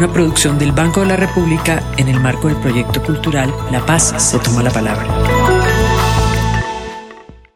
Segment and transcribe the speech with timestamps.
[0.00, 4.14] una producción del Banco de la República en el marco del proyecto cultural La Paz
[4.16, 5.06] se toma la palabra.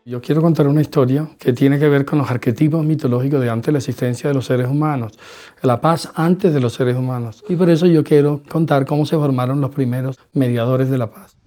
[0.04, 3.68] Yo quiero contar una historia que tiene que ver con los arquetipos mitológicos de antes
[3.68, 5.18] de la existencia de los seres humanos,
[5.62, 7.42] la paz antes de los seres humanos.
[7.48, 11.38] Y por eso yo quiero contar cómo se formaron los primeros mediadores de la paz.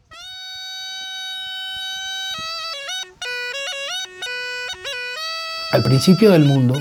[5.74, 6.74] Al principio del mundo,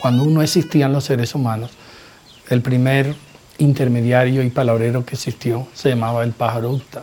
[0.00, 1.72] cuando no existían los seres humanos,
[2.48, 3.14] el primer
[3.58, 7.02] intermediario y palabrero que existió se llamaba el pájaro Uta.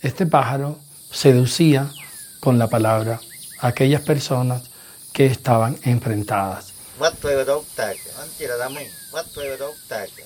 [0.00, 0.78] Este pájaro
[1.10, 1.90] seducía
[2.40, 3.20] con la palabra
[3.60, 4.70] a aquellas personas
[5.12, 6.72] que estaban enfrentadas.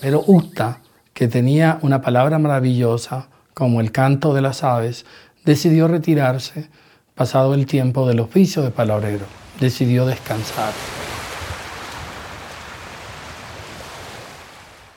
[0.01, 0.81] Pero Uta,
[1.13, 5.05] que tenía una palabra maravillosa como el canto de las aves,
[5.45, 6.69] decidió retirarse
[7.15, 9.27] pasado el tiempo del oficio de palabrero,
[9.61, 10.73] decidió descansar.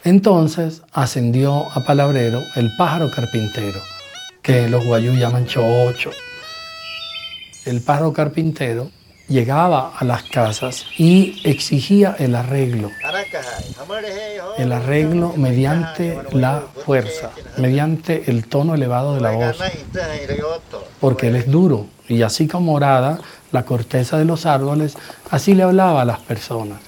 [0.07, 3.81] Entonces ascendió a palabrero el pájaro carpintero,
[4.41, 6.11] que los guayú llaman chocho.
[7.65, 8.89] El pájaro carpintero
[9.27, 12.89] llegaba a las casas y exigía el arreglo.
[14.57, 19.57] El arreglo mediante la fuerza, mediante el tono elevado de la voz.
[21.01, 23.19] Porque él es duro y así como morada
[23.51, 24.97] la corteza de los árboles,
[25.31, 26.79] así le hablaba a las personas.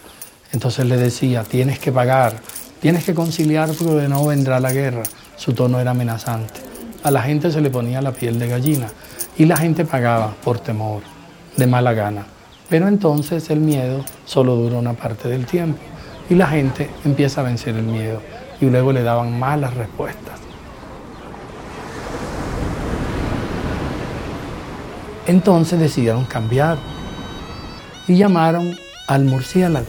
[0.54, 2.36] Entonces le decía, tienes que pagar,
[2.81, 5.03] Tienes que conciliar porque no vendrá la guerra.
[5.35, 6.61] Su tono era amenazante.
[7.03, 8.87] A la gente se le ponía la piel de gallina
[9.37, 11.02] y la gente pagaba por temor,
[11.58, 12.26] de mala gana.
[12.70, 15.80] Pero entonces el miedo solo dura una parte del tiempo
[16.30, 18.21] y la gente empieza a vencer el miedo
[18.61, 20.39] y luego le daban malas respuestas.
[25.27, 26.77] Entonces decidieron cambiar
[28.08, 28.77] y llamaron
[29.08, 29.87] al murciélago.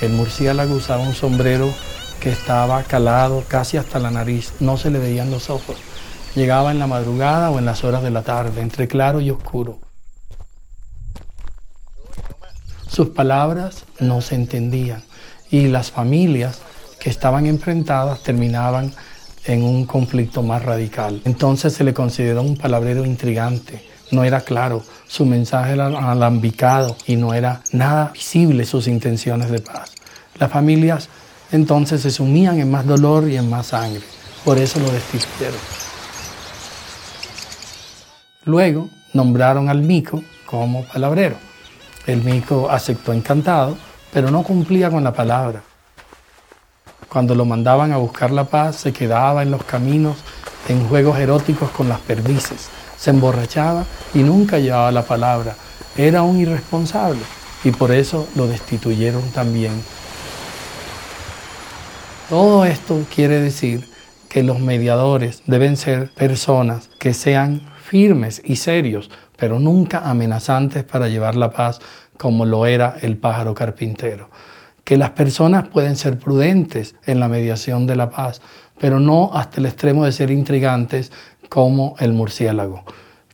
[0.00, 1.72] El murciélago usaba un sombrero
[2.22, 5.76] que estaba calado casi hasta la nariz, no se le veían los ojos.
[6.36, 9.80] Llegaba en la madrugada o en las horas de la tarde, entre claro y oscuro.
[12.86, 15.02] Sus palabras no se entendían
[15.50, 16.60] y las familias
[17.00, 18.94] que estaban enfrentadas terminaban
[19.46, 21.22] en un conflicto más radical.
[21.24, 27.16] Entonces se le consideró un palabrero intrigante, no era claro, su mensaje era alambicado y
[27.16, 29.90] no era nada visible sus intenciones de paz.
[30.38, 31.08] Las familias
[31.52, 34.02] entonces se sumían en más dolor y en más sangre.
[34.44, 35.60] Por eso lo destituyeron.
[38.44, 41.36] Luego nombraron al mico como palabrero.
[42.06, 43.76] El mico aceptó encantado,
[44.12, 45.62] pero no cumplía con la palabra.
[47.08, 50.16] Cuando lo mandaban a buscar la paz, se quedaba en los caminos
[50.68, 53.84] en juegos eróticos con las perdices, se emborrachaba
[54.14, 55.54] y nunca llevaba la palabra.
[55.96, 57.20] Era un irresponsable
[57.64, 59.72] y por eso lo destituyeron también
[62.32, 63.86] todo esto quiere decir
[64.30, 71.08] que los mediadores deben ser personas que sean firmes y serios, pero nunca amenazantes para
[71.08, 71.80] llevar la paz
[72.16, 74.30] como lo era el pájaro carpintero.
[74.82, 78.40] Que las personas pueden ser prudentes en la mediación de la paz,
[78.78, 81.12] pero no hasta el extremo de ser intrigantes
[81.50, 82.82] como el murciélago.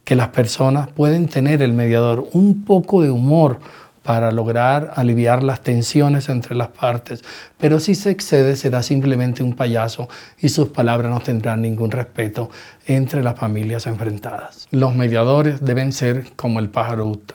[0.02, 3.60] Que las personas pueden tener el mediador un poco de humor
[4.08, 7.22] para lograr aliviar las tensiones entre las partes,
[7.58, 10.08] pero si se excede será simplemente un payaso
[10.38, 12.48] y sus palabras no tendrán ningún respeto
[12.86, 14.66] entre las familias enfrentadas.
[14.70, 17.34] Los mediadores deben ser como el pájaro Uta,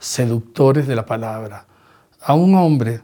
[0.00, 1.66] seductores de la palabra.
[2.20, 3.02] A un hombre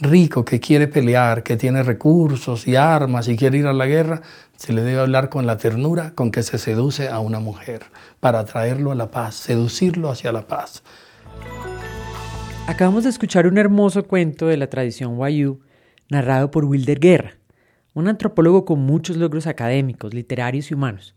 [0.00, 4.22] rico que quiere pelear, que tiene recursos y armas y quiere ir a la guerra,
[4.54, 7.82] se le debe hablar con la ternura con que se seduce a una mujer
[8.20, 10.84] para atraerlo a la paz, seducirlo hacia la paz.
[12.68, 15.60] Acabamos de escuchar un hermoso cuento de la tradición Wayuu
[16.08, 17.38] narrado por Wilder Guerra,
[17.92, 21.16] un antropólogo con muchos logros académicos, literarios y humanos.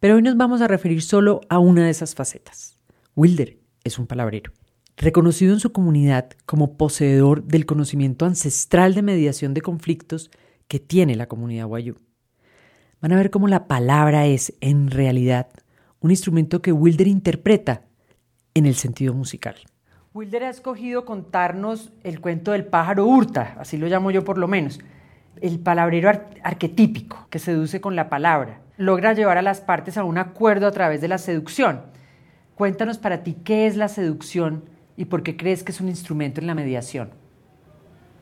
[0.00, 2.76] Pero hoy nos vamos a referir solo a una de esas facetas.
[3.16, 4.52] Wilder es un palabrero,
[4.96, 10.30] reconocido en su comunidad como poseedor del conocimiento ancestral de mediación de conflictos
[10.68, 11.96] que tiene la comunidad Wayuu.
[13.00, 15.48] Van a ver cómo la palabra es, en realidad,
[16.00, 17.86] un instrumento que Wilder interpreta
[18.54, 19.56] en el sentido musical.
[20.14, 24.46] Wilder ha escogido contarnos el cuento del pájaro hurta, así lo llamo yo por lo
[24.46, 24.78] menos.
[25.40, 26.10] el palabrero
[26.44, 28.60] arquetípico que seduce con la palabra.
[28.76, 31.80] Logra llevar a las partes a un acuerdo a través de la seducción.
[32.54, 34.64] Cuéntanos para ti qué es la seducción
[34.98, 37.10] y por qué crees que es un instrumento en la mediación.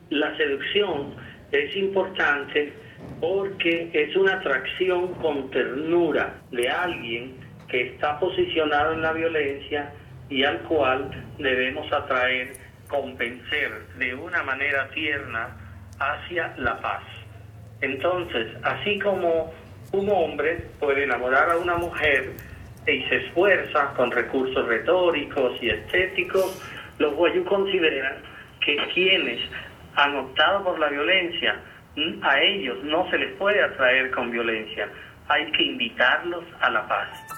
[0.09, 1.13] La seducción
[1.51, 2.71] es importante
[3.19, 7.35] porque es una atracción con ternura de alguien
[7.67, 9.93] que está posicionado en la violencia
[10.31, 12.53] y al cual debemos atraer,
[12.87, 15.49] convencer de una manera tierna
[15.99, 17.03] hacia la paz.
[17.81, 19.53] Entonces, así como
[19.91, 22.31] un hombre puede enamorar a una mujer
[22.87, 26.63] y se esfuerza con recursos retóricos y estéticos,
[26.97, 28.15] los guayú consideran
[28.65, 29.39] que quienes
[29.95, 31.59] han optado por la violencia,
[32.21, 34.87] a ellos no se les puede atraer con violencia,
[35.27, 37.30] hay que invitarlos a la paz.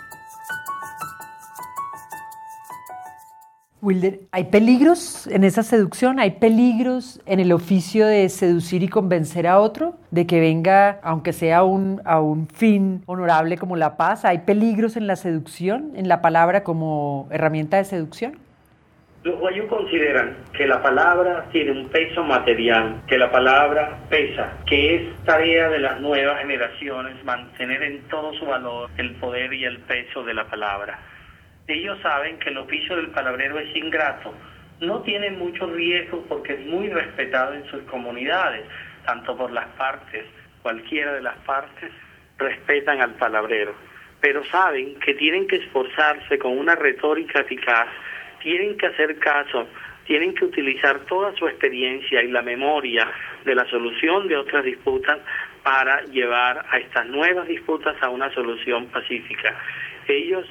[3.84, 6.18] Wilder, ¿hay peligros en esa seducción?
[6.18, 9.96] ¿Hay peligros en el oficio de seducir y convencer a otro?
[10.10, 14.24] ¿De que venga, aunque sea un, a un fin honorable como la paz?
[14.24, 18.38] ¿Hay peligros en la seducción, en la palabra como herramienta de seducción?
[19.24, 24.96] Los guayú consideran que la palabra tiene un peso material, que la palabra pesa, que
[24.96, 29.80] es tarea de las nuevas generaciones mantener en todo su valor el poder y el
[29.80, 31.00] peso de la palabra
[31.68, 34.34] ellos saben que el oficio del palabrero es ingrato.
[34.82, 38.66] No tiene mucho riesgo porque es muy respetado en sus comunidades,
[39.06, 40.26] tanto por las partes,
[40.62, 41.92] cualquiera de las partes
[42.38, 43.74] respetan al palabrero.
[44.20, 47.88] Pero saben que tienen que esforzarse con una retórica eficaz,
[48.42, 49.68] tienen que hacer caso,
[50.06, 53.10] tienen que utilizar toda su experiencia y la memoria
[53.46, 55.20] de la solución de otras disputas
[55.64, 59.58] para llevar a estas nuevas disputas a una solución pacífica.
[60.08, 60.46] Ellos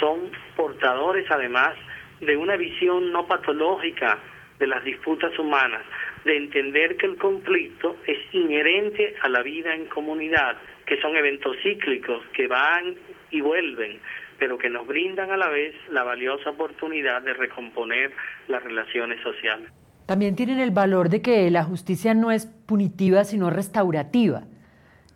[0.00, 1.74] son portadores además
[2.20, 4.18] de una visión no patológica
[4.58, 5.82] de las disputas humanas,
[6.24, 11.56] de entender que el conflicto es inherente a la vida en comunidad, que son eventos
[11.62, 12.96] cíclicos que van
[13.30, 14.00] y vuelven,
[14.38, 18.12] pero que nos brindan a la vez la valiosa oportunidad de recomponer
[18.48, 19.70] las relaciones sociales.
[20.06, 24.44] También tienen el valor de que la justicia no es punitiva, sino restaurativa.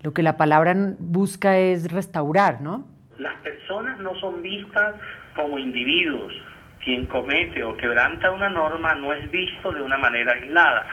[0.02, 2.87] Lo que la palabra busca es restaurar, ¿no?
[3.19, 4.94] Las personas no son vistas
[5.37, 6.32] como individuos.
[6.82, 10.87] Quien comete o quebranta una norma no es visto de una manera aislada.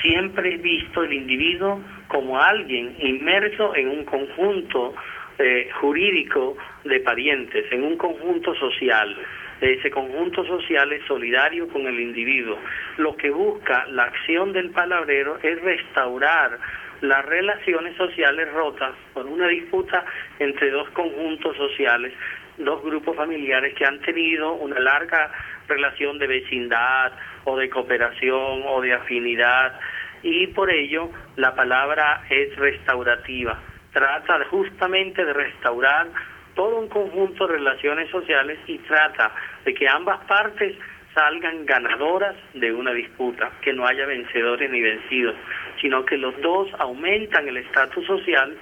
[0.00, 4.94] Siempre es visto el individuo como alguien inmerso en un conjunto
[5.38, 9.14] eh, jurídico de parientes, en un conjunto social.
[9.60, 12.58] Ese conjunto social es solidario con el individuo.
[12.96, 16.58] Lo que busca la acción del palabrero es restaurar
[17.00, 20.04] las relaciones sociales rotas por una disputa
[20.38, 22.12] entre dos conjuntos sociales,
[22.58, 25.30] dos grupos familiares que han tenido una larga
[25.68, 27.12] relación de vecindad
[27.44, 29.78] o de cooperación o de afinidad
[30.22, 33.60] y por ello la palabra es restaurativa.
[33.92, 36.08] Trata justamente de restaurar
[36.54, 39.32] todo un conjunto de relaciones sociales y trata
[39.64, 40.76] de que ambas partes
[41.16, 45.34] salgan ganadoras de una disputa, que no haya vencedores ni vencidos,
[45.80, 48.54] sino que los dos aumentan el estatus social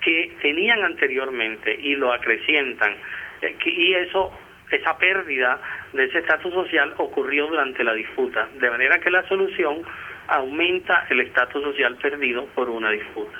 [0.00, 2.94] que tenían anteriormente y lo acrecientan.
[3.42, 4.32] Eh, y eso,
[4.70, 5.60] esa pérdida
[5.92, 9.82] de ese estatus social ocurrió durante la disputa, de manera que la solución
[10.28, 13.38] aumenta el estatus social perdido por una disputa.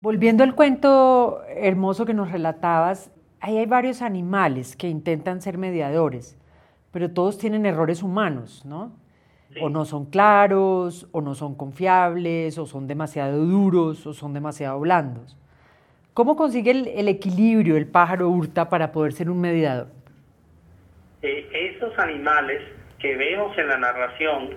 [0.00, 6.38] Volviendo al cuento hermoso que nos relatabas, ahí hay varios animales que intentan ser mediadores,
[6.92, 8.92] pero todos tienen errores humanos, ¿no?
[9.60, 14.78] O no son claros, o no son confiables, o son demasiado duros, o son demasiado
[14.80, 15.36] blandos.
[16.12, 19.88] ¿Cómo consigue el, equilibrio el pájaro hurta para poder ser un mediador?
[21.22, 22.62] Eh, estos animales
[22.98, 24.50] que vemos en la narración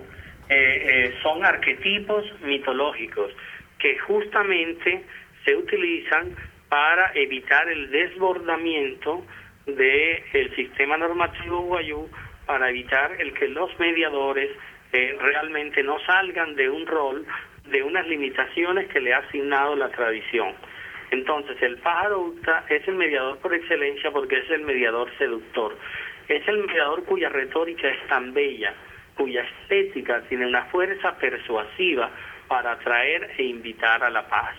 [0.48, 3.30] eh, eh, son arquetipos mitológicos
[3.78, 5.04] que justamente
[5.44, 6.34] se utilizan
[6.70, 9.26] para evitar el desbordamiento
[9.66, 12.08] del sistema normativo guayú,
[12.46, 14.50] para evitar el que los mediadores
[14.92, 17.26] eh, realmente no salgan de un rol,
[17.66, 20.54] de unas limitaciones que le ha asignado la tradición.
[21.10, 25.76] Entonces, el pájaro ultra es el mediador por excelencia porque es el mediador seductor.
[26.28, 28.74] Es el mediador cuya retórica es tan bella,
[29.16, 32.10] cuya estética tiene una fuerza persuasiva
[32.46, 34.54] para atraer e invitar a la paz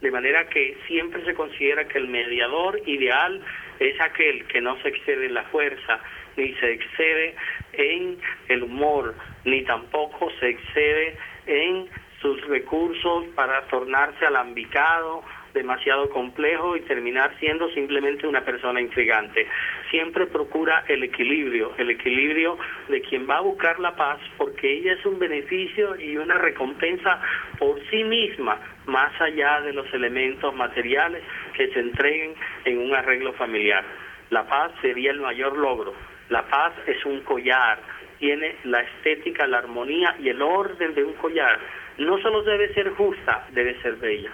[0.00, 3.40] de manera que siempre se considera que el mediador ideal
[3.78, 6.00] es aquel que no se excede en la fuerza,
[6.36, 7.34] ni se excede
[7.72, 9.14] en el humor,
[9.44, 11.16] ni tampoco se excede
[11.46, 11.88] en
[12.20, 19.46] sus recursos para tornarse alambicado, demasiado complejo y terminar siendo simplemente una persona intrigante.
[19.90, 24.92] Siempre procura el equilibrio, el equilibrio de quien va a buscar la paz porque ella
[24.94, 27.20] es un beneficio y una recompensa
[27.58, 31.22] por sí misma, más allá de los elementos materiales
[31.54, 33.84] que se entreguen en un arreglo familiar.
[34.30, 35.94] La paz sería el mayor logro.
[36.28, 37.80] La paz es un collar,
[38.20, 41.58] tiene la estética, la armonía y el orden de un collar.
[41.98, 44.30] No solo debe ser justa, debe ser bella.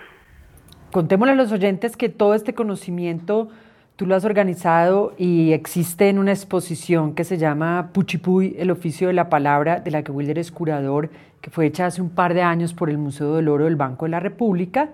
[0.93, 3.49] Contémosle a los oyentes que todo este conocimiento
[3.97, 9.07] Tú lo has organizado y existe en una exposición que se llama Puchipuy, el oficio
[9.07, 11.09] de la palabra, de la que Wilder es curador,
[11.41, 14.05] que fue hecha hace un par de años por el Museo del Oro del Banco
[14.05, 14.91] de la República,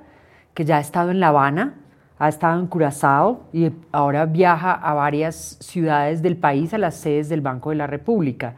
[0.54, 1.74] que ya ha estado en La Habana,
[2.20, 7.28] ha estado en Curazao y ahora viaja a varias ciudades del país, a las sedes
[7.28, 8.54] del Banco de la República.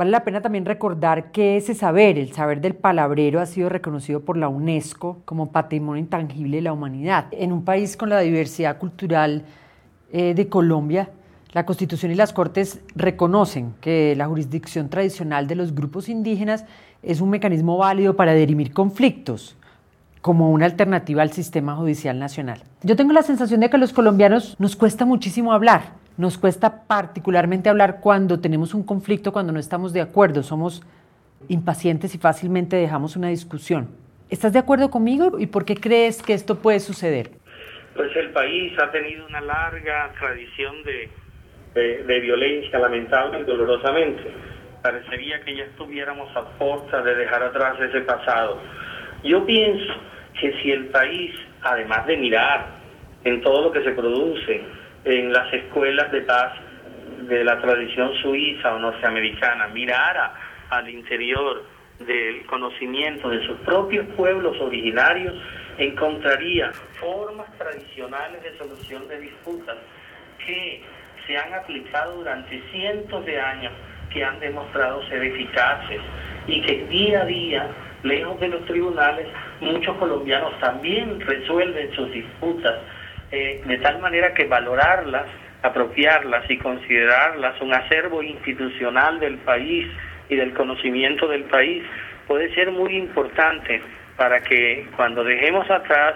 [0.00, 4.20] Vale la pena también recordar que ese saber, el saber del palabrero, ha sido reconocido
[4.20, 7.26] por la UNESCO como patrimonio intangible de la humanidad.
[7.32, 9.44] En un país con la diversidad cultural
[10.10, 11.10] eh, de Colombia,
[11.52, 16.64] la Constitución y las Cortes reconocen que la jurisdicción tradicional de los grupos indígenas
[17.02, 19.54] es un mecanismo válido para dirimir conflictos
[20.22, 22.62] como una alternativa al sistema judicial nacional.
[22.82, 26.86] Yo tengo la sensación de que a los colombianos nos cuesta muchísimo hablar, nos cuesta
[26.86, 30.82] particularmente hablar cuando tenemos un conflicto, cuando no estamos de acuerdo, somos
[31.48, 33.88] impacientes y fácilmente dejamos una discusión.
[34.28, 37.40] ¿Estás de acuerdo conmigo y por qué crees que esto puede suceder?
[37.94, 41.10] pues el país ha tenido una larga tradición de,
[41.74, 44.22] de, violencia lamentable y dolorosamente.
[44.82, 48.58] Parecería que ya estuviéramos a puerta de dejar atrás ese pasado.
[49.24, 49.92] Yo pienso
[50.40, 52.66] que si el país, además de mirar
[53.24, 54.62] en todo lo que se produce
[55.04, 56.52] en las escuelas de paz
[57.22, 60.34] de la tradición suiza o norteamericana, mirara
[60.70, 61.64] al interior
[62.00, 65.34] del conocimiento de sus propios pueblos originarios,
[65.78, 69.76] encontraría formas tradicionales de solución de disputas
[70.44, 70.82] que
[71.26, 73.72] se han aplicado durante cientos de años,
[74.12, 76.00] que han demostrado ser eficaces
[76.46, 77.68] y que día a día,
[78.02, 79.28] lejos de los tribunales,
[79.60, 82.74] muchos colombianos también resuelven sus disputas,
[83.32, 85.26] eh, de tal manera que valorarlas,
[85.62, 89.86] apropiarlas y considerarlas un acervo institucional del país
[90.28, 91.84] y del conocimiento del país
[92.26, 93.82] puede ser muy importante
[94.16, 96.14] para que cuando dejemos atrás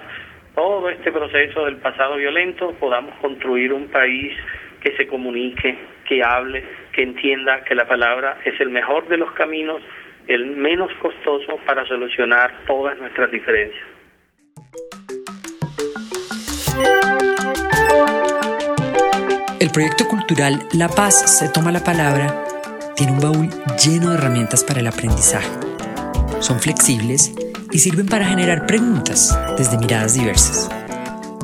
[0.54, 4.32] todo este proceso del pasado violento podamos construir un país
[4.80, 9.32] que se comunique, que hable, que entienda que la palabra es el mejor de los
[9.32, 9.82] caminos,
[10.28, 13.84] el menos costoso para solucionar todas nuestras diferencias.
[19.60, 22.44] El proyecto cultural La Paz se toma la palabra
[22.96, 23.50] tiene un baúl
[23.84, 25.50] lleno de herramientas para el aprendizaje.
[26.40, 27.32] Son flexibles
[27.72, 30.70] y sirven para generar preguntas desde miradas diversas.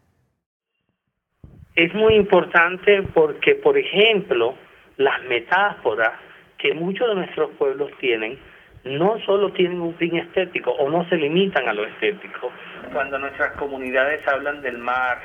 [1.75, 4.55] Es muy importante porque, por ejemplo,
[4.97, 6.13] las metáforas
[6.57, 8.39] que muchos de nuestros pueblos tienen
[8.85, 12.53] no solo tienen un fin estético o no se limitan a lo estético.
[12.93, 15.19] Cuando nuestras comunidades hablan del mar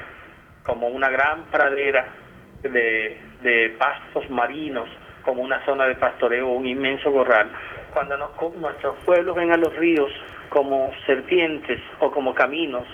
[0.63, 2.07] como una gran pradera
[2.61, 4.89] de, de pastos marinos
[5.25, 7.49] como una zona de pastoreo, un inmenso corral.
[7.93, 8.15] Cuando
[8.57, 10.11] nuestros pueblos ven a los ríos
[10.49, 12.85] como serpientes o como caminos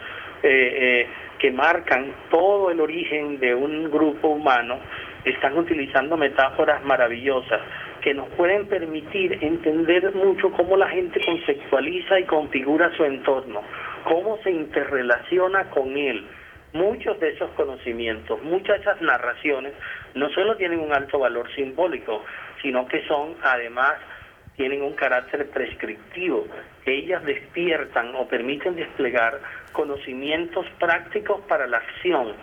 [0.41, 4.80] eh, eh, que marcan todo el origen de un grupo humano,
[5.25, 7.62] están utilizando metáforas maravillosas
[8.01, 13.62] que nos pueden permitir entender mucho cómo la gente conceptualiza y configura su entorno,
[14.03, 16.27] cómo se interrelaciona con él
[16.74, 19.74] muchos de esos conocimientos, muchas de esas narraciones,
[20.15, 22.24] no solo tienen un alto valor simbólico,
[22.62, 23.96] sino que son, además,
[24.55, 26.48] tienen un carácter prescriptivo.
[26.86, 29.39] Ellas despiertan o permiten desplegar
[29.72, 32.34] conocimientos prácticos para la acción.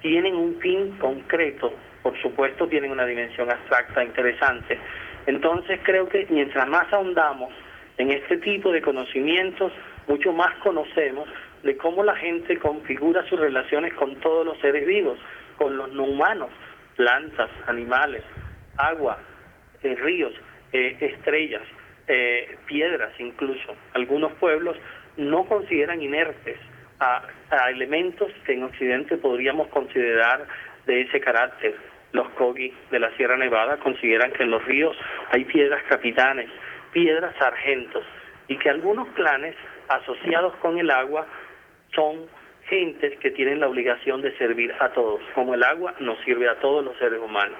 [0.00, 1.72] Tienen un fin concreto,
[2.02, 4.78] por supuesto tienen una dimensión abstracta interesante.
[5.26, 7.52] Entonces creo que mientras más ahondamos
[7.98, 9.72] en este tipo de conocimientos,
[10.08, 11.28] mucho más conocemos
[11.62, 15.18] de cómo la gente configura sus relaciones con todos los seres vivos,
[15.56, 16.50] con los no humanos,
[16.96, 18.22] plantas, animales,
[18.76, 19.18] agua,
[19.82, 20.32] eh, ríos,
[20.72, 21.62] eh, estrellas,
[22.06, 23.76] eh, piedras incluso.
[23.94, 24.76] Algunos pueblos
[25.16, 26.56] no consideran inertes
[27.00, 27.22] a,
[27.70, 30.46] elementos que en Occidente podríamos considerar
[30.86, 31.76] de ese carácter.
[32.12, 34.96] Los Kogi de la Sierra Nevada consideran que en los ríos
[35.30, 36.48] hay piedras capitanes,
[36.92, 38.04] piedras sargentos,
[38.48, 39.54] y que algunos clanes
[39.88, 41.26] asociados con el agua
[41.94, 42.26] son
[42.68, 46.60] gentes que tienen la obligación de servir a todos, como el agua nos sirve a
[46.60, 47.58] todos los seres humanos.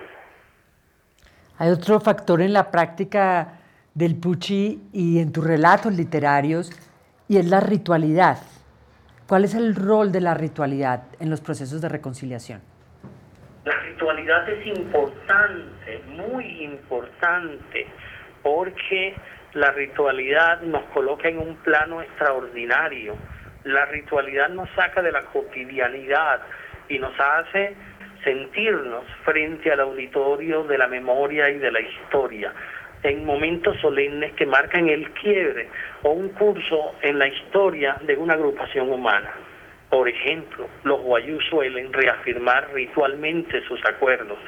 [1.58, 3.58] Hay otro factor en la práctica
[3.94, 6.70] del Puchi y en tus relatos literarios,
[7.26, 8.38] y es la ritualidad.
[9.26, 12.62] ¿Cuál es el rol de la ritualidad en los procesos de reconciliación?
[13.64, 17.86] La ritualidad es importante, muy importante,
[18.42, 19.14] porque
[19.58, 23.16] la ritualidad nos coloca en un plano extraordinario.
[23.64, 26.40] La ritualidad nos saca de la cotidianidad
[26.88, 27.74] y nos hace
[28.22, 32.52] sentirnos frente al auditorio de la memoria y de la historia
[33.02, 35.68] en momentos solemnes que marcan el quiebre
[36.02, 39.32] o un curso en la historia de una agrupación humana.
[39.90, 44.38] Por ejemplo, los guayú suelen reafirmar ritualmente sus acuerdos.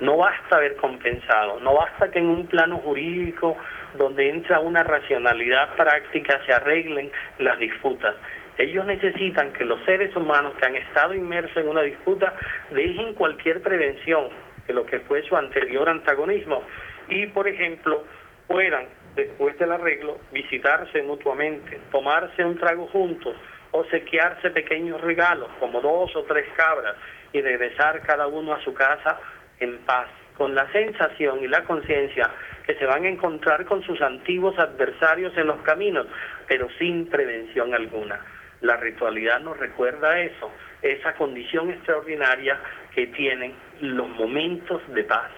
[0.00, 3.56] No basta haber compensado, no basta que en un plano jurídico
[3.98, 8.14] donde entra una racionalidad práctica se arreglen las disputas.
[8.56, 12.34] Ellos necesitan que los seres humanos que han estado inmersos en una disputa
[12.70, 14.28] dejen cualquier prevención
[14.66, 16.62] de lo que fue su anterior antagonismo
[17.08, 18.04] y, por ejemplo,
[18.46, 23.36] puedan, después del arreglo, visitarse mutuamente, tomarse un trago juntos,
[23.72, 26.96] obsequiarse pequeños regalos, como dos o tres cabras,
[27.32, 29.18] y regresar cada uno a su casa
[29.60, 32.30] en paz, con la sensación y la conciencia
[32.66, 36.06] que se van a encontrar con sus antiguos adversarios en los caminos,
[36.48, 38.20] pero sin prevención alguna.
[38.60, 40.50] La ritualidad nos recuerda eso,
[40.82, 42.58] esa condición extraordinaria
[42.94, 45.30] que tienen los momentos de paz.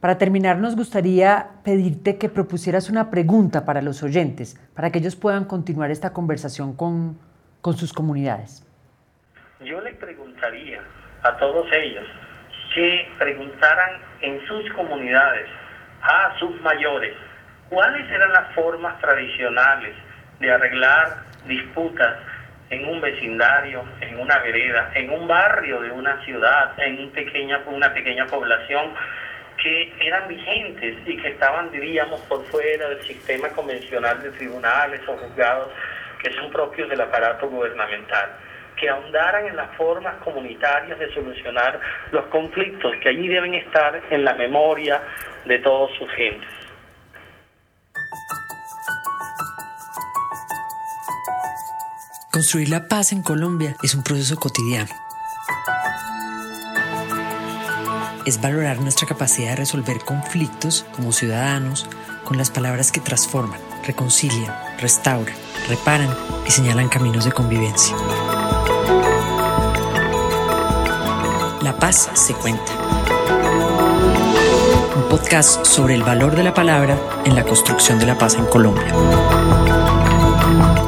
[0.00, 5.16] Para terminar, nos gustaría pedirte que propusieras una pregunta para los oyentes, para que ellos
[5.16, 7.18] puedan continuar esta conversación con,
[7.60, 8.64] con sus comunidades.
[9.60, 10.80] Yo les preguntaría
[11.22, 12.06] a todos ellos
[12.78, 15.48] que preguntaran en sus comunidades
[16.00, 17.12] a sus mayores
[17.68, 19.96] cuáles eran las formas tradicionales
[20.38, 22.18] de arreglar disputas
[22.70, 27.10] en un vecindario, en una vereda, en un barrio de una ciudad, en
[27.66, 28.94] una pequeña población
[29.60, 35.16] que eran vigentes y que estaban, diríamos, por fuera del sistema convencional de tribunales o
[35.16, 35.70] juzgados
[36.22, 38.30] que son propios del aparato gubernamental,
[38.80, 41.80] que ahondaran en las formas comunitarias de solucionar
[42.12, 45.02] los conflictos que allí deben estar en la memoria
[45.44, 46.48] de todos sus gentes.
[52.32, 54.94] Construir la paz en Colombia es un proceso cotidiano
[58.28, 61.88] es valorar nuestra capacidad de resolver conflictos como ciudadanos
[62.24, 65.34] con las palabras que transforman, reconcilian, restauran,
[65.66, 66.14] reparan
[66.46, 67.96] y señalan caminos de convivencia.
[71.78, 72.72] La paz se cuenta.
[74.96, 78.46] Un podcast sobre el valor de la palabra en la construcción de la paz en
[78.46, 78.92] Colombia.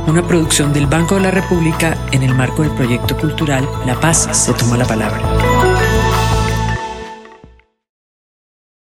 [0.08, 4.30] Una producción del Banco de la República en el marco del proyecto cultural La Paz
[4.32, 5.22] se toma la palabra.